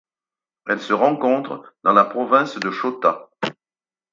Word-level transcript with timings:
Elle 0.67 0.79
se 0.81 0.93
rencontre 0.93 1.75
dans 1.83 1.93
la 1.93 2.05
province 2.05 2.57
de 2.57 2.71
Chota. 2.71 3.29